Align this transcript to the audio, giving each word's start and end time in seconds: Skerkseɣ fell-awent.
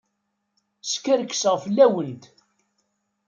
Skerkseɣ 0.91 1.55
fell-awent. 1.63 2.23